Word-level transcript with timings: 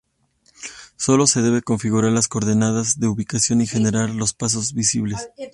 Solo 0.95 1.27
se 1.27 1.43
debe 1.43 1.61
configurar 1.61 2.11
las 2.11 2.27
coordenadas 2.27 2.97
de 2.99 3.05
ubicación 3.05 3.61
y 3.61 3.67
generar 3.67 4.09
los 4.09 4.33
pasos 4.33 4.73
visibles. 4.73 5.29